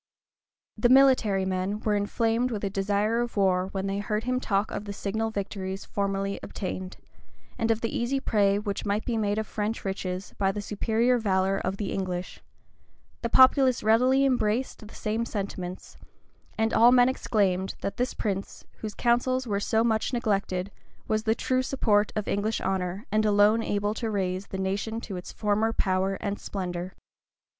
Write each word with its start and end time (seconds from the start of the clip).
The 0.79 0.89
military 0.89 1.45
men 1.45 1.79
were 1.81 1.93
inflamed 1.95 2.49
with 2.49 2.63
a 2.63 2.71
desire 2.71 3.21
of 3.21 3.37
war 3.37 3.67
when 3.71 3.85
they 3.85 3.99
heard 3.99 4.23
him 4.23 4.39
talk 4.39 4.71
of 4.71 4.85
the 4.85 4.93
signal 4.93 5.29
victories 5.29 5.85
formerly 5.85 6.39
obtained, 6.41 6.97
and 7.59 7.69
of 7.69 7.81
the 7.81 7.95
easy 7.95 8.19
prey 8.19 8.57
which 8.57 8.83
might 8.83 9.05
be 9.05 9.15
made 9.15 9.37
of 9.37 9.45
French 9.45 9.85
riches 9.85 10.33
by 10.39 10.51
the 10.51 10.59
superior 10.59 11.19
valor 11.19 11.59
of 11.59 11.77
the 11.77 11.91
English; 11.91 12.41
the 13.21 13.29
populace 13.29 13.83
readily 13.83 14.25
embraced 14.25 14.87
the 14.87 14.95
same 14.95 15.23
sentiments; 15.23 15.97
and 16.57 16.73
all 16.73 16.91
men 16.91 17.07
exclaimed, 17.07 17.75
that 17.81 17.97
this 17.97 18.15
prince, 18.15 18.65
whose 18.77 18.95
counsels 18.95 19.45
were 19.45 19.59
so 19.59 19.83
much 19.83 20.13
neglected, 20.13 20.71
was 21.07 21.25
the 21.25 21.35
true 21.35 21.61
support 21.61 22.11
of 22.15 22.27
English 22.27 22.59
honor 22.61 23.05
and 23.11 23.23
alone 23.23 23.61
able 23.61 23.93
to 23.93 24.09
raise 24.09 24.47
the 24.47 24.57
nation 24.57 24.99
to 24.99 25.15
its 25.15 25.31
former 25.31 25.71
power 25.71 26.15
and 26.15 26.39
splendor. 26.39 26.95